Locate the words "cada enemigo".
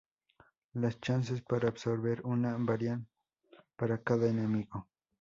4.01-4.87